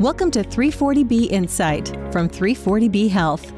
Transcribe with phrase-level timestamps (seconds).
[0.00, 3.50] Welcome to 340B Insight from 340B Health.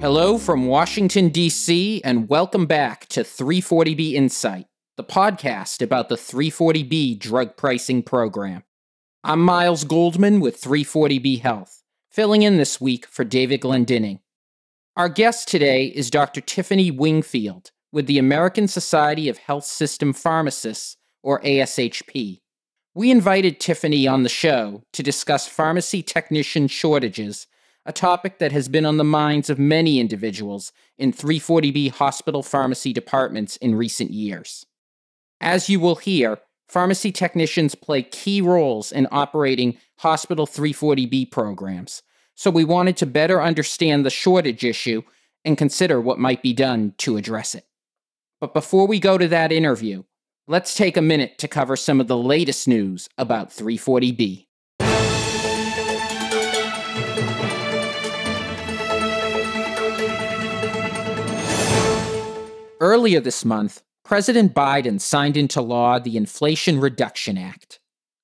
[0.00, 4.66] Hello from Washington, D.C., and welcome back to 340B Insight,
[4.96, 8.64] the podcast about the 340B drug pricing program.
[9.22, 14.18] I'm Miles Goldman with 340B Health, filling in this week for David Glendinning.
[14.96, 16.40] Our guest today is Dr.
[16.40, 22.40] Tiffany Wingfield with the American Society of Health System Pharmacists, or ASHP.
[22.94, 27.46] We invited Tiffany on the show to discuss pharmacy technician shortages
[27.88, 32.92] a topic that has been on the minds of many individuals in 340B hospital pharmacy
[32.92, 34.66] departments in recent years.
[35.40, 42.02] As you will hear, pharmacy technicians play key roles in operating hospital 340B programs,
[42.34, 45.02] so we wanted to better understand the shortage issue
[45.44, 47.64] and consider what might be done to address it.
[48.38, 50.02] But before we go to that interview,
[50.50, 54.46] let's take a minute to cover some of the latest news about 340B.
[62.80, 67.78] Earlier this month, President Biden signed into law the Inflation Reduction Act.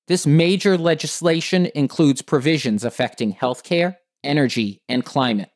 [0.07, 5.51] This major legislation includes provisions affecting healthcare, energy, and climate.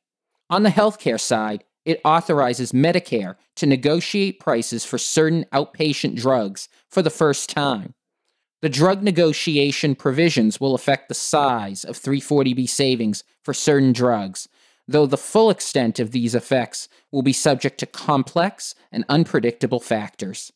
[0.51, 7.01] On the healthcare side, it authorizes Medicare to negotiate prices for certain outpatient drugs for
[7.01, 7.93] the first time.
[8.61, 14.49] The drug negotiation provisions will affect the size of 340B savings for certain drugs,
[14.87, 20.51] though the full extent of these effects will be subject to complex and unpredictable factors.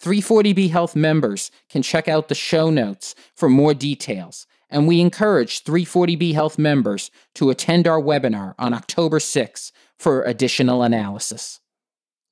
[0.00, 5.64] 340B Health members can check out the show notes for more details, and we encourage
[5.64, 11.60] 340B Health members to attend our webinar on October 6 for additional analysis.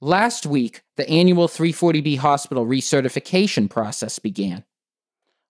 [0.00, 4.64] Last week, the annual 340B hospital recertification process began.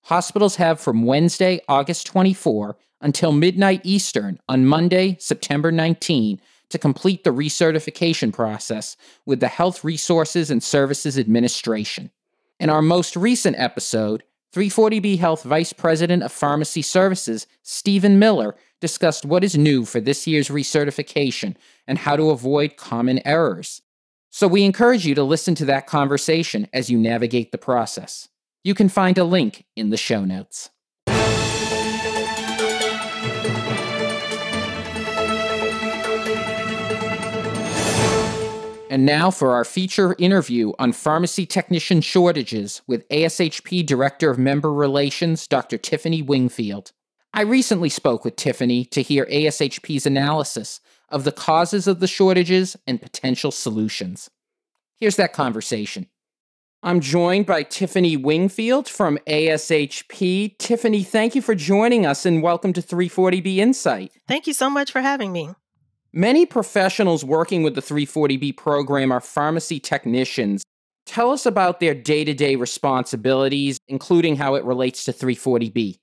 [0.05, 7.25] Hospitals have from Wednesday, August 24 until midnight Eastern on Monday, September 19 to complete
[7.25, 12.11] the recertification process with the Health Resources and Services Administration.
[12.58, 19.25] In our most recent episode, 340B Health Vice President of Pharmacy Services, Stephen Miller, discussed
[19.25, 21.57] what is new for this year's recertification
[21.89, 23.83] and how to avoid common errors.
[24.31, 28.29] So we encourage you to listen to that conversation as you navigate the process.
[28.63, 30.70] You can find a link in the show notes.
[38.95, 44.73] And now for our feature interview on pharmacy technician shortages with ASHP Director of Member
[44.73, 45.79] Relations, Dr.
[45.79, 46.93] Tiffany Wingfield.
[47.33, 50.79] I recently spoke with Tiffany to hear ASHP's analysis
[51.09, 54.31] of the causes of the shortages and potential solutions.
[55.01, 56.07] Here's that conversation.
[56.85, 60.57] I'm joined by Tiffany Wingfield from ASHP.
[60.59, 64.13] Tiffany, thank you for joining us and welcome to 340B Insight.
[64.29, 65.51] Thank you so much for having me.
[66.17, 70.63] Many professionals working with the 340B program are pharmacy technicians.
[71.07, 75.97] Tell us about their day to day responsibilities, including how it relates to 340B.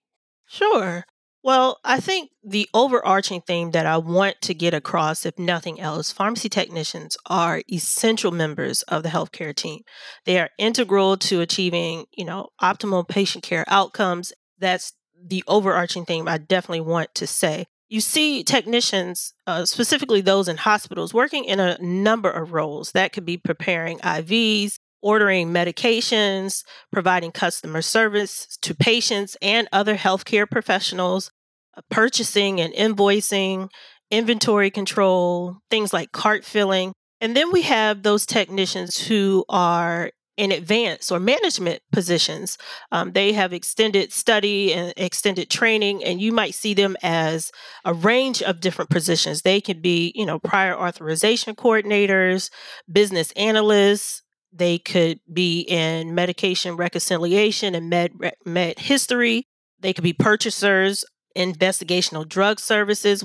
[0.49, 1.05] Sure.
[1.43, 6.11] Well, I think the overarching theme that I want to get across, if nothing else,
[6.11, 9.79] pharmacy technicians are essential members of the healthcare team.
[10.25, 14.33] They are integral to achieving, you know, optimal patient care outcomes.
[14.59, 14.91] That's
[15.25, 20.55] the overarching theme I definitely want to say you see technicians, uh, specifically those in
[20.55, 22.93] hospitals, working in a number of roles.
[22.93, 26.63] That could be preparing IVs, ordering medications,
[26.93, 31.31] providing customer service to patients and other healthcare professionals,
[31.75, 33.69] uh, purchasing and invoicing,
[34.09, 36.93] inventory control, things like cart filling.
[37.19, 42.57] And then we have those technicians who are in advance or management positions.
[42.91, 47.51] Um, they have extended study and extended training, and you might see them as
[47.85, 49.43] a range of different positions.
[49.43, 52.49] They can be, you know, prior authorization coordinators,
[52.91, 54.23] business analysts.
[54.51, 58.11] They could be in medication reconciliation and med
[58.43, 59.43] med history.
[59.79, 61.05] They could be purchasers,
[61.37, 63.23] investigational drug services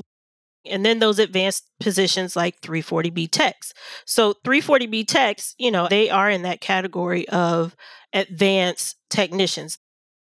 [0.69, 3.73] and then those advanced positions like 340B techs.
[4.05, 7.77] So 340B techs, you know, they are in that category of
[8.13, 9.79] advanced technicians.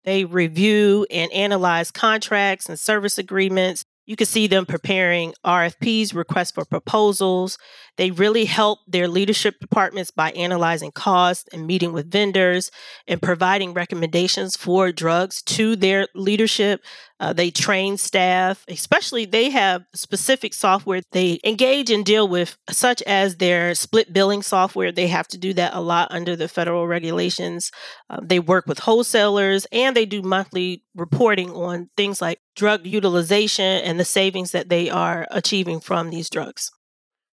[0.03, 3.83] They review and analyze contracts and service agreements.
[4.05, 7.57] You can see them preparing RFPs, requests for proposals.
[7.97, 12.71] They really help their leadership departments by analyzing costs and meeting with vendors
[13.07, 16.81] and providing recommendations for drugs to their leadership.
[17.19, 23.01] Uh, they train staff, especially they have specific software they engage and deal with, such
[23.03, 24.91] as their split billing software.
[24.91, 27.71] They have to do that a lot under the federal regulations.
[28.09, 33.65] Uh, they work with wholesalers and they do monthly reporting on things like drug utilization
[33.65, 36.71] and the savings that they are achieving from these drugs.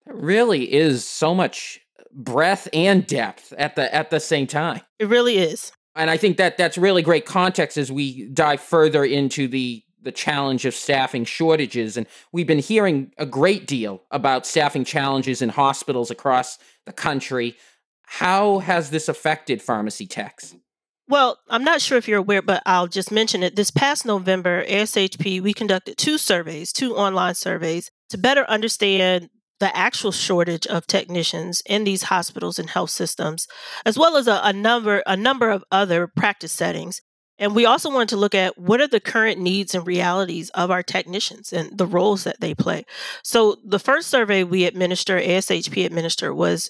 [0.06, 1.81] Really is so much
[2.12, 4.81] breadth and depth at the at the same time.
[4.99, 5.72] It really is.
[5.94, 10.12] And I think that that's really great context as we dive further into the the
[10.12, 15.49] challenge of staffing shortages and we've been hearing a great deal about staffing challenges in
[15.49, 17.56] hospitals across the country.
[18.06, 20.56] How has this affected pharmacy techs?
[21.08, 23.55] Well, I'm not sure if you're aware, but I'll just mention it.
[23.55, 29.28] This past November, ASHP, we conducted two surveys, two online surveys, to better understand
[29.62, 33.46] the actual shortage of technicians in these hospitals and health systems,
[33.86, 37.00] as well as a, a, number a number of other practice settings.
[37.38, 40.72] And we also wanted to look at what are the current needs and realities of
[40.72, 42.84] our technicians and the roles that they play.
[43.22, 46.68] So the first survey we administer, ASHP administer, was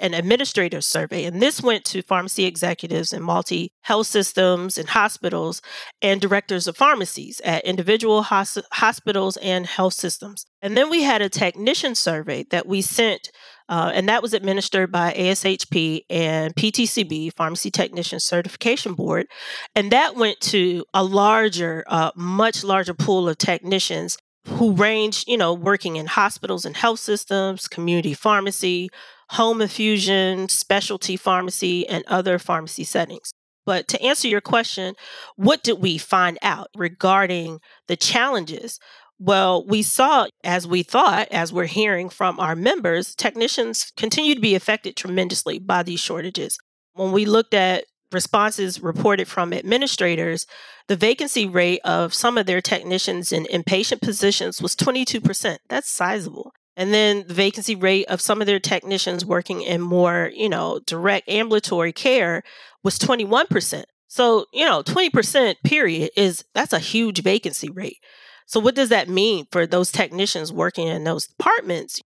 [0.00, 5.60] an administrator survey, and this went to pharmacy executives in multi health systems and hospitals
[6.02, 10.46] and directors of pharmacies at individual hos- hospitals and health systems.
[10.62, 13.30] And then we had a technician survey that we sent,
[13.68, 19.26] uh, and that was administered by ASHP and PTCB, Pharmacy Technician Certification Board.
[19.74, 25.36] And that went to a larger, uh, much larger pool of technicians who range, you
[25.36, 28.90] know, working in hospitals and health systems, community pharmacy,
[29.30, 33.32] home infusion, specialty pharmacy, and other pharmacy settings.
[33.66, 34.94] But to answer your question,
[35.36, 38.78] what did we find out regarding the challenges?
[39.18, 44.40] Well, we saw, as we thought, as we're hearing from our members, technicians continue to
[44.40, 46.58] be affected tremendously by these shortages.
[46.94, 50.46] When we looked at responses reported from administrators,
[50.88, 55.58] the vacancy rate of some of their technicians in inpatient positions was 22%.
[55.68, 56.52] That's sizable.
[56.76, 60.80] And then the vacancy rate of some of their technicians working in more, you know,
[60.86, 62.42] direct ambulatory care
[62.82, 63.84] was 21%.
[64.08, 67.98] So, you know, 20% period is that's a huge vacancy rate.
[68.46, 72.00] So what does that mean for those technicians working in those departments?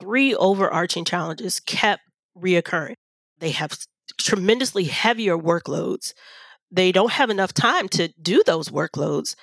[0.00, 2.02] Three overarching challenges kept
[2.36, 2.96] reoccurring.
[3.38, 3.78] They have
[4.18, 6.12] tremendously heavier workloads.
[6.70, 9.34] They don't have enough time to do those workloads.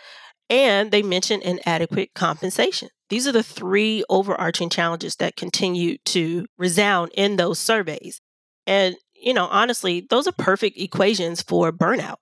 [0.50, 2.90] And they mention inadequate compensation.
[3.14, 8.20] These are the three overarching challenges that continue to resound in those surveys.
[8.66, 12.16] And, you know, honestly, those are perfect equations for burnout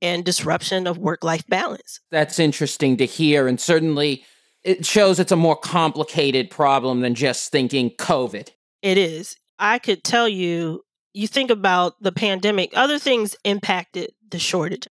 [0.00, 2.00] and disruption of work life balance.
[2.10, 3.48] That's interesting to hear.
[3.48, 4.24] And certainly
[4.64, 8.48] it shows it's a more complicated problem than just thinking COVID.
[8.80, 9.36] It is.
[9.58, 10.80] I could tell you,
[11.12, 14.88] you think about the pandemic, other things impacted the shortage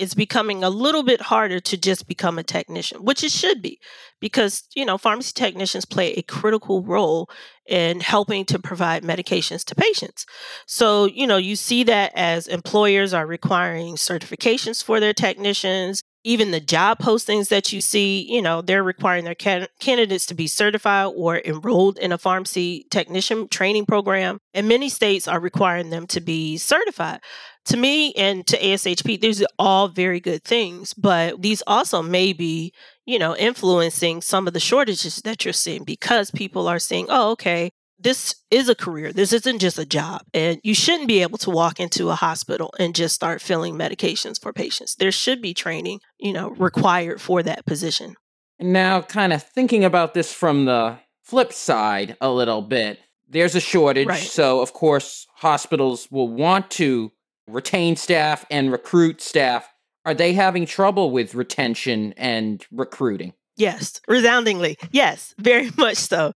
[0.00, 3.78] it's becoming a little bit harder to just become a technician, which it should be,
[4.20, 7.28] because you know pharmacy technicians play a critical role
[7.68, 10.24] in helping to provide medications to patients.
[10.66, 16.50] So you know you see that as employers are requiring certifications for their technicians, even
[16.50, 20.46] the job postings that you see, you know, they're requiring their can- candidates to be
[20.46, 24.38] certified or enrolled in a pharmacy technician training program.
[24.52, 27.20] And many states are requiring them to be certified.
[27.66, 32.32] To me and to ASHP, these are all very good things, but these also may
[32.32, 32.72] be,
[33.06, 37.30] you know, influencing some of the shortages that you're seeing because people are saying, oh,
[37.32, 37.70] okay,
[38.02, 39.12] this is a career.
[39.12, 40.22] This isn't just a job.
[40.32, 44.40] And you shouldn't be able to walk into a hospital and just start filling medications
[44.40, 44.94] for patients.
[44.94, 48.16] There should be training, you know, required for that position.
[48.58, 53.60] Now, kind of thinking about this from the flip side a little bit, there's a
[53.60, 54.08] shortage.
[54.08, 54.20] Right.
[54.20, 57.12] So, of course, hospitals will want to
[57.46, 59.68] retain staff and recruit staff.
[60.04, 63.34] Are they having trouble with retention and recruiting?
[63.56, 64.78] Yes, resoundingly.
[64.90, 66.32] Yes, very much so.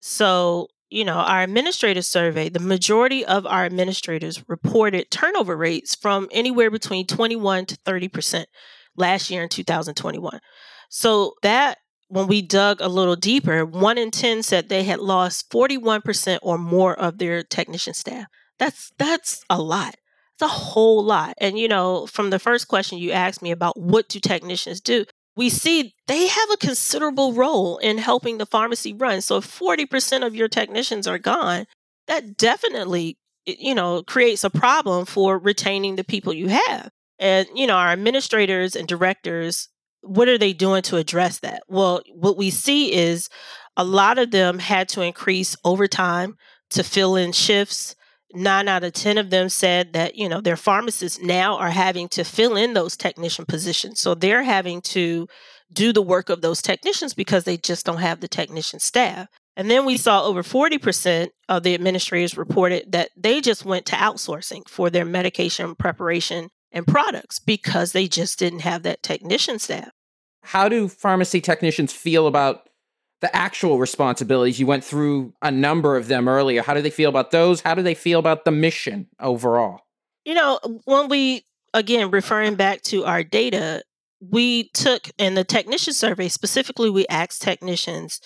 [0.00, 6.28] So, you know, our administrative survey, the majority of our administrators reported turnover rates from
[6.32, 8.46] anywhere between 21 to 30%
[8.96, 10.40] last year in 2021.
[10.88, 11.78] So that
[12.08, 16.58] when we dug a little deeper, one in 10 said they had lost 41% or
[16.58, 18.26] more of their technician staff.
[18.58, 19.94] That's that's a lot.
[20.34, 21.34] It's a whole lot.
[21.38, 25.04] And you know, from the first question you asked me about what do technicians do?
[25.38, 29.20] We see they have a considerable role in helping the pharmacy run.
[29.20, 31.66] So if 40% of your technicians are gone,
[32.08, 36.90] that definitely you know creates a problem for retaining the people you have.
[37.20, 39.68] And you know, our administrators and directors
[40.02, 41.62] what are they doing to address that?
[41.68, 43.28] Well, what we see is
[43.76, 46.36] a lot of them had to increase overtime
[46.70, 47.94] to fill in shifts.
[48.34, 52.08] Nine out of 10 of them said that, you know, their pharmacists now are having
[52.10, 54.00] to fill in those technician positions.
[54.00, 55.26] So they're having to
[55.72, 59.28] do the work of those technicians because they just don't have the technician staff.
[59.56, 63.96] And then we saw over 40% of the administrators reported that they just went to
[63.96, 69.90] outsourcing for their medication preparation and products because they just didn't have that technician staff.
[70.44, 72.67] How do pharmacy technicians feel about
[73.20, 74.58] the actual responsibilities?
[74.58, 76.62] You went through a number of them earlier.
[76.62, 77.60] How do they feel about those?
[77.60, 79.80] How do they feel about the mission overall?
[80.24, 81.44] You know, when we,
[81.74, 83.82] again, referring back to our data,
[84.20, 88.20] we took in the technician survey specifically, we asked technicians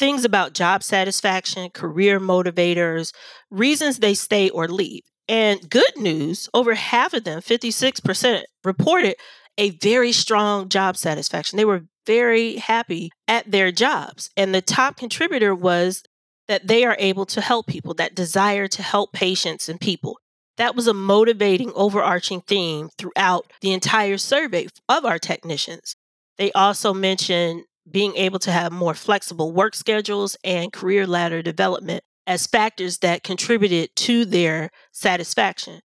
[0.00, 3.12] things about job satisfaction, career motivators,
[3.50, 5.02] reasons they stay or leave.
[5.28, 9.14] And good news, over half of them, 56%, reported
[9.58, 11.58] a very strong job satisfaction.
[11.58, 14.30] They were very happy at their jobs.
[14.36, 16.02] And the top contributor was
[16.48, 20.18] that they are able to help people, that desire to help patients and people.
[20.56, 25.94] That was a motivating, overarching theme throughout the entire survey of our technicians.
[26.36, 32.02] They also mentioned being able to have more flexible work schedules and career ladder development
[32.26, 35.78] as factors that contributed to their satisfaction.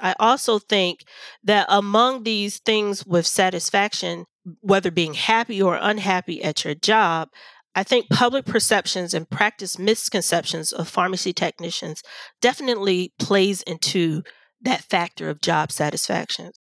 [0.00, 1.00] I also think
[1.44, 4.24] that among these things with satisfaction,
[4.60, 7.28] whether being happy or unhappy at your job,
[7.74, 12.02] I think public perceptions and practice misconceptions of pharmacy technicians
[12.40, 14.22] definitely plays into
[14.62, 16.52] that factor of job satisfaction.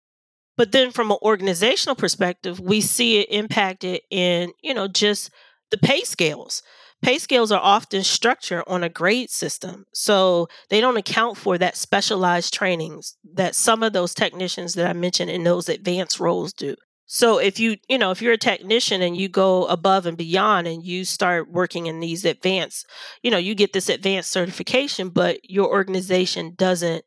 [0.57, 5.31] But then from an organizational perspective, we see it impacted in, you know, just
[5.71, 6.63] the pay scales.
[7.03, 9.85] Pay scales are often structured on a grade system.
[9.93, 14.95] So they don't account for that specialized trainings that some of those technicians that I
[14.95, 16.77] mentioned in those advanced roles do.
[17.07, 20.67] So if you, you know, if you're a technician and you go above and beyond
[20.67, 22.87] and you start working in these advanced,
[23.23, 27.05] you know, you get this advanced certification, but your organization doesn't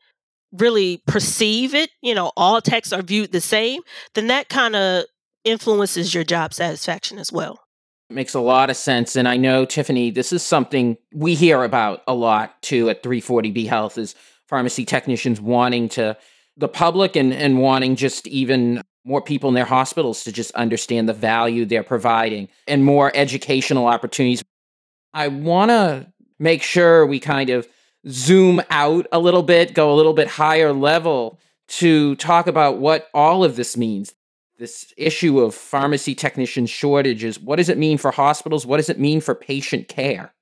[0.51, 3.81] really perceive it, you know, all techs are viewed the same,
[4.13, 5.05] then that kind of
[5.43, 7.59] influences your job satisfaction as well.
[8.09, 9.15] Makes a lot of sense.
[9.17, 13.67] And I know, Tiffany, this is something we hear about a lot too at 340B
[13.67, 14.15] Health is
[14.47, 16.15] pharmacy technicians wanting to,
[16.55, 21.07] the public and, and wanting just even more people in their hospitals to just understand
[21.07, 24.43] the value they're providing and more educational opportunities.
[25.13, 27.67] I want to make sure we kind of
[28.07, 33.09] zoom out a little bit, go a little bit higher level to talk about what
[33.13, 34.13] all of this means
[34.57, 37.39] this issue of pharmacy technician shortages.
[37.39, 38.65] What does it mean for hospitals?
[38.65, 40.33] What does it mean for patient care?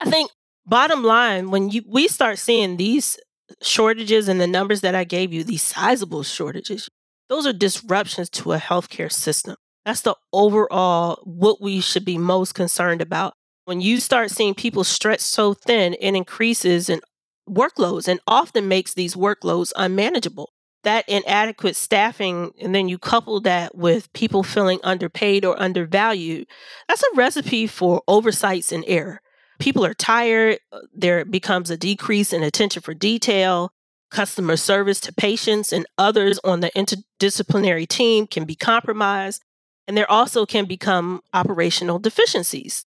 [0.00, 0.30] I think
[0.66, 3.18] bottom line, when you we start seeing these
[3.62, 6.88] shortages and the numbers that I gave you, these sizable shortages,
[7.32, 9.56] those are disruptions to a healthcare system.
[9.86, 13.32] That's the overall what we should be most concerned about.
[13.64, 17.00] When you start seeing people stretched so thin, it increases in
[17.48, 20.50] workloads and often makes these workloads unmanageable
[20.84, 26.46] that inadequate staffing and then you couple that with people feeling underpaid or undervalued
[26.88, 29.20] that's a recipe for oversights and error
[29.58, 33.72] people are tired uh, there becomes a decrease in attention for detail
[34.12, 39.42] customer service to patients and others on the interdisciplinary team can be compromised
[39.88, 42.84] and there also can become operational deficiencies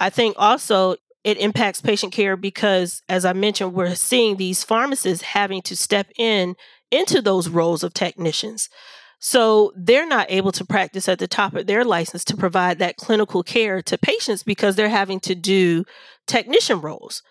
[0.00, 5.24] i think also it impacts patient care because as i mentioned we're seeing these pharmacists
[5.24, 6.54] having to step in
[6.90, 8.68] into those roles of technicians.
[9.20, 12.96] So they're not able to practice at the top of their license to provide that
[12.96, 15.84] clinical care to patients because they're having to do
[16.26, 17.22] technician roles.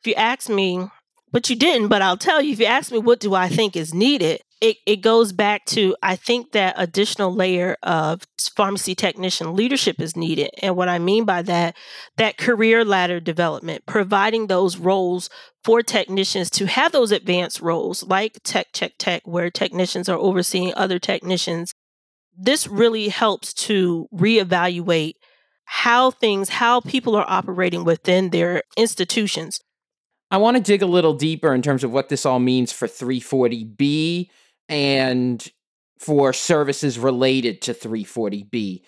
[0.00, 0.88] If you ask me,
[1.32, 3.76] but you didn't, but I'll tell you, if you ask me what do I think
[3.76, 8.22] is needed, it, it goes back to I think that additional layer of
[8.56, 10.50] pharmacy technician leadership is needed.
[10.62, 11.76] And what I mean by that,
[12.16, 15.28] that career ladder development, providing those roles
[15.62, 20.72] for technicians to have those advanced roles like tech, check, tech, where technicians are overseeing
[20.74, 21.74] other technicians.
[22.34, 25.14] This really helps to reevaluate
[25.64, 29.60] how things, how people are operating within their institutions.
[30.30, 32.88] I want to dig a little deeper in terms of what this all means for
[32.88, 34.28] 340B
[34.68, 35.46] and
[35.98, 38.82] for services related to 340B.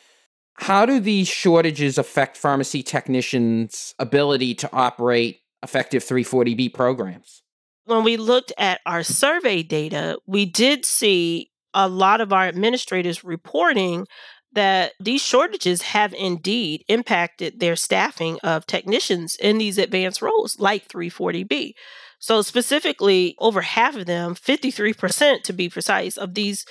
[0.54, 7.42] How do these shortages affect pharmacy technicians' ability to operate effective 340B programs?
[7.84, 13.22] When we looked at our survey data, we did see a lot of our administrators
[13.22, 14.06] reporting
[14.52, 20.88] that these shortages have indeed impacted their staffing of technicians in these advanced roles like
[20.88, 21.72] 340B.
[22.18, 26.64] So, specifically, over half of them, 53% to be precise, of these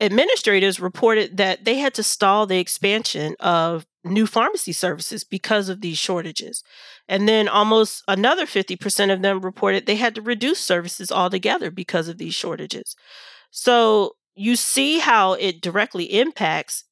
[0.00, 5.80] administrators reported that they had to stall the expansion of new pharmacy services because of
[5.80, 6.62] these shortages.
[7.08, 12.08] And then almost another 50% of them reported they had to reduce services altogether because
[12.08, 12.96] of these shortages.
[13.50, 16.84] So you see how it directly impacts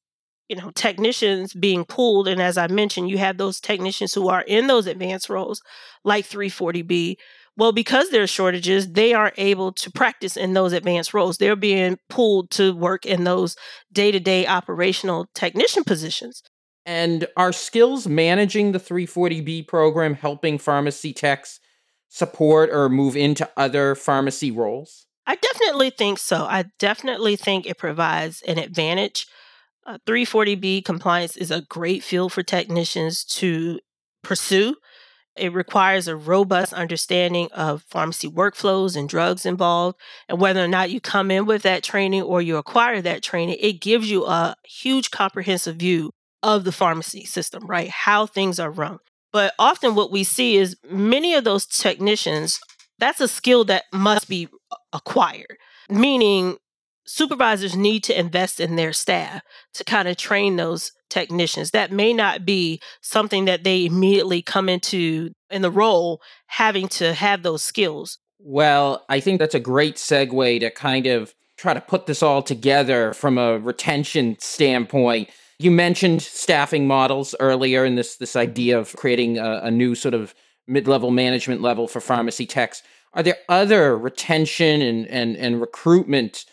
[0.49, 4.41] you know technicians being pulled and as i mentioned you have those technicians who are
[4.41, 5.61] in those advanced roles
[6.03, 7.15] like 340b
[7.59, 11.37] well, because there's shortages, they aren't able to practice in those advanced roles.
[11.37, 13.57] They're being pulled to work in those
[13.91, 16.41] day to day operational technician positions.
[16.85, 21.59] And are skills managing the 340B program helping pharmacy techs
[22.07, 25.05] support or move into other pharmacy roles?
[25.27, 26.45] I definitely think so.
[26.45, 29.27] I definitely think it provides an advantage.
[29.89, 33.79] Uh, 340B compliance is a great field for technicians to
[34.21, 34.75] pursue
[35.39, 39.97] it requires a robust understanding of pharmacy workflows and drugs involved.
[40.27, 43.57] And whether or not you come in with that training or you acquire that training,
[43.59, 46.11] it gives you a huge comprehensive view
[46.43, 47.89] of the pharmacy system, right?
[47.89, 48.99] How things are run.
[49.31, 52.59] But often what we see is many of those technicians,
[52.97, 54.49] that's a skill that must be
[54.91, 55.57] acquired,
[55.89, 56.57] meaning
[57.09, 59.41] supervisors need to invest in their staff
[59.73, 61.71] to kind of train those technicians.
[61.71, 67.15] That may not be something that they immediately come into in the role having to
[67.15, 68.19] have those skills.
[68.37, 72.43] Well, I think that's a great segue to kind of try to put this all
[72.43, 75.29] together from a retention standpoint.
[75.57, 80.13] You mentioned staffing models earlier and this this idea of creating a, a new sort
[80.13, 80.35] of
[80.67, 82.83] mid-level management level for pharmacy techs.
[83.13, 86.45] Are there other retention and, and, and recruitment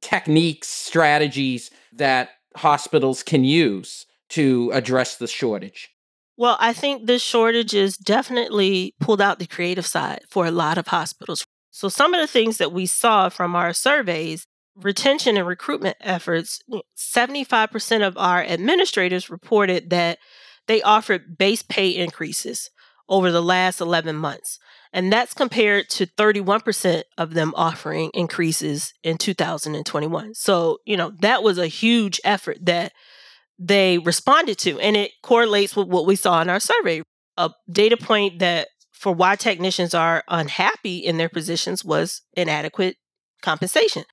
[0.00, 5.90] techniques, strategies that hospitals can use to address the shortage?
[6.36, 10.78] Well, I think this shortage is definitely pulled out the creative side for a lot
[10.78, 11.46] of hospitals.
[11.70, 16.60] So, some of the things that we saw from our surveys, retention and recruitment efforts,
[16.96, 20.18] 75% of our administrators reported that
[20.66, 22.70] they offered base pay increases
[23.08, 24.58] over the last 11 months.
[24.92, 30.34] And that's compared to 31% of them offering increases in 2021.
[30.34, 32.92] So, you know, that was a huge effort that
[33.58, 34.80] they responded to.
[34.80, 37.02] And it correlates with what we saw in our survey.
[37.36, 42.96] A data point that for why technicians are unhappy in their positions was inadequate
[43.42, 44.04] compensation.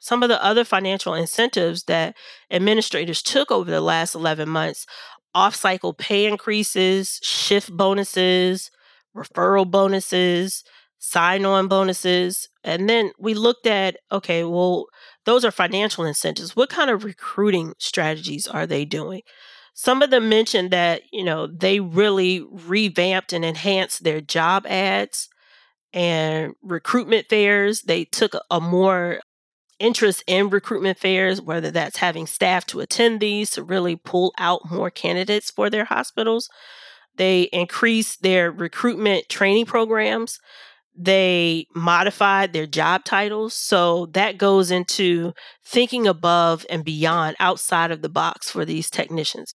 [0.00, 2.16] Some of the other financial incentives that
[2.50, 4.86] administrators took over the last 11 months
[5.34, 8.70] off cycle pay increases, shift bonuses,
[9.18, 10.64] referral bonuses,
[10.98, 12.48] sign on bonuses.
[12.64, 14.86] And then we looked at okay, well,
[15.24, 16.56] those are financial incentives.
[16.56, 19.22] What kind of recruiting strategies are they doing?
[19.74, 25.28] Some of them mentioned that, you know, they really revamped and enhanced their job ads
[25.92, 27.82] and recruitment fairs.
[27.82, 29.20] They took a more
[29.78, 34.70] interest in recruitment fairs, whether that's having staff to attend these to really pull out
[34.70, 36.48] more candidates for their hospitals.
[37.18, 40.38] They increased their recruitment training programs.
[40.96, 43.54] They modified their job titles.
[43.54, 49.54] So that goes into thinking above and beyond outside of the box for these technicians.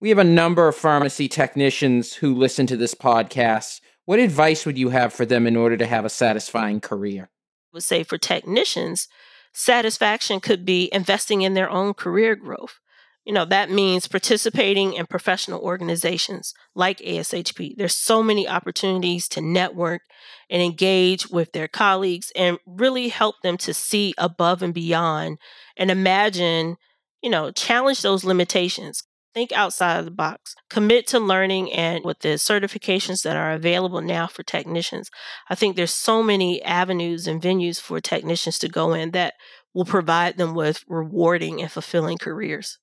[0.00, 3.80] We have a number of pharmacy technicians who listen to this podcast.
[4.06, 7.24] What advice would you have for them in order to have a satisfying career?
[7.24, 9.08] I would say for technicians,
[9.52, 12.80] satisfaction could be investing in their own career growth.
[13.24, 17.74] You know, that means participating in professional organizations like ASHP.
[17.76, 20.02] There's so many opportunities to network
[20.48, 25.38] and engage with their colleagues and really help them to see above and beyond
[25.76, 26.76] and imagine,
[27.22, 29.02] you know, challenge those limitations.
[29.32, 30.56] Think outside of the box.
[30.70, 35.08] Commit to learning and with the certifications that are available now for technicians,
[35.48, 39.34] I think there's so many avenues and venues for technicians to go in that
[39.72, 42.78] will provide them with rewarding and fulfilling careers.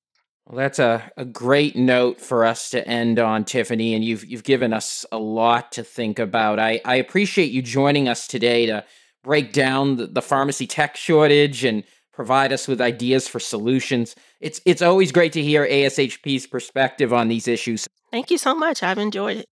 [0.48, 4.46] Well, that's a, a great note for us to end on, Tiffany, and you've you've
[4.46, 6.58] given us a lot to think about.
[6.58, 8.86] I, I appreciate you joining us today to
[9.26, 11.84] break down the, the pharmacy tech shortage and
[12.14, 14.16] provide us with ideas for solutions.
[14.40, 17.86] It's it's always great to hear ASHP's perspective on these issues.
[18.10, 18.82] Thank you so much.
[18.82, 19.46] I've enjoyed it.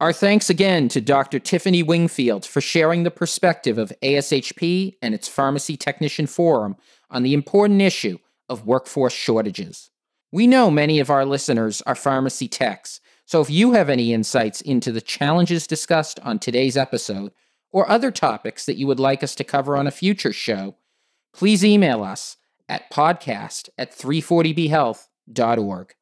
[0.00, 1.38] Our thanks again to Dr.
[1.38, 6.74] Tiffany Wingfield for sharing the perspective of ASHP and its Pharmacy Technician Forum
[7.08, 9.90] on the important issue of workforce shortages.
[10.30, 14.60] We know many of our listeners are pharmacy techs, so if you have any insights
[14.60, 17.32] into the challenges discussed on today's episode
[17.70, 20.76] or other topics that you would like us to cover on a future show,
[21.32, 22.36] please email us
[22.68, 25.94] at podcast at 340bhealth.org.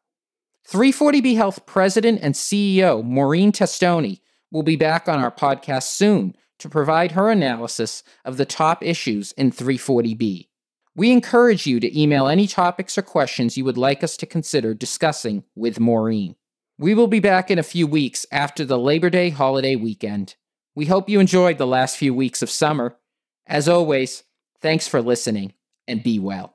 [0.69, 4.19] 340B Health President and CEO Maureen Testoni
[4.51, 9.31] will be back on our podcast soon to provide her analysis of the top issues
[9.33, 10.49] in 340B.
[10.97, 14.73] We encourage you to email any topics or questions you would like us to consider
[14.73, 16.37] discussing with Maureen.
[16.79, 20.37] We will be back in a few weeks after the Labor Day holiday weekend.
[20.75, 22.97] We hope you enjoyed the last few weeks of summer.
[23.47, 24.25] As always,
[24.63, 25.53] thanks for listening
[25.87, 26.55] and be well.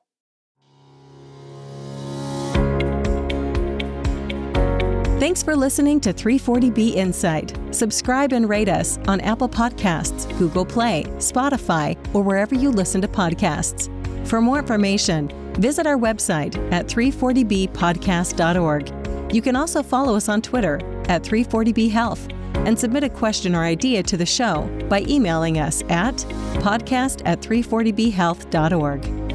[5.20, 7.56] Thanks for listening to 340B Insight.
[7.70, 13.08] Subscribe and rate us on Apple Podcasts, Google Play, Spotify, or wherever you listen to
[13.08, 14.01] podcasts.
[14.32, 19.36] For more information, visit our website at 340bpodcast.org.
[19.36, 20.76] You can also follow us on Twitter
[21.10, 25.84] at 340B Health and submit a question or idea to the show by emailing us
[25.90, 26.16] at
[26.64, 29.31] podcast at 340bhealth.org.